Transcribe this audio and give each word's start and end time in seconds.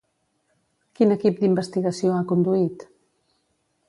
Quin 0.99 1.15
equip 1.15 1.37
d'investigació 1.43 2.13
ha 2.15 2.23
conduït? 2.31 2.87